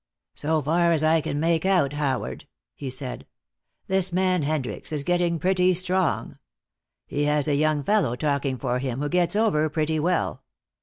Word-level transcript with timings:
"So 0.33 0.63
far 0.63 0.93
as 0.93 1.03
I 1.03 1.21
can 1.21 1.39
make 1.39 1.63
out, 1.63 1.93
Howard," 1.93 2.47
he 2.73 2.89
said, 2.89 3.27
"this 3.85 4.11
man 4.11 4.41
Hendricks 4.41 4.91
is 4.91 5.03
getting 5.03 5.37
pretty 5.37 5.75
strong. 5.75 6.39
He 7.05 7.25
has 7.25 7.47
a 7.47 7.53
young 7.53 7.83
fellow 7.83 8.15
talking 8.15 8.57
for 8.57 8.79
him 8.79 9.01
who 9.01 9.09
gets 9.09 9.35
over 9.35 9.69
pretty 9.69 9.99
well. 9.99 10.41